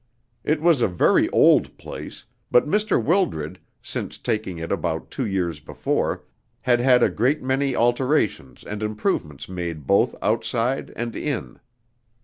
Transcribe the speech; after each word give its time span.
It 0.43 0.61
was 0.61 0.81
a 0.81 0.87
very 0.87 1.29
old 1.29 1.77
place, 1.77 2.25
but 2.49 2.65
Mr. 2.67 2.99
Wildred, 2.99 3.59
since 3.83 4.17
taking 4.17 4.57
it 4.57 4.71
about 4.71 5.11
two 5.11 5.27
years 5.27 5.59
before, 5.59 6.23
had 6.61 6.79
had 6.79 7.03
a 7.03 7.09
great 7.11 7.43
many 7.43 7.75
alterations 7.75 8.63
and 8.63 8.81
improvements 8.81 9.47
made 9.47 9.85
both 9.85 10.15
outside 10.19 10.91
and 10.95 11.15
in. 11.15 11.59